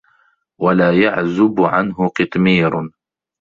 وَلَا 0.61 0.91
يَعْزُبُ 1.03 1.61
عَنْهُ 1.61 2.07
قِطْمِيرٌ 2.09 2.71